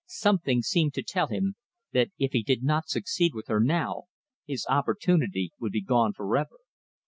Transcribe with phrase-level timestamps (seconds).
[0.07, 1.57] Something seemed to tell him
[1.93, 4.05] that if he did not succeed with her now,
[4.47, 6.57] his opportunity would be gone forever.